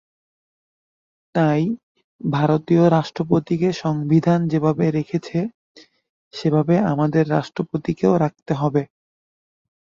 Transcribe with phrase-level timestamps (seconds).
[1.35, 1.61] তাই
[2.21, 5.39] ভারতীয় রাষ্ট্রপতিকে সংবিধান যেভাবে রেখেছে,
[6.33, 8.83] সেভাবে আমাদের রাষ্ট্রপতিকেও রাখতে হবে।